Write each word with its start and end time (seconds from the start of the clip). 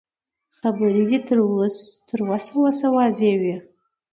خبرې 0.59 1.01
دې 1.09 1.17
يې 1.19 1.19
تر 2.15 2.19
وسه 2.29 2.53
وسه 2.63 2.85
واضح 2.95 3.33
وي. 3.41 3.55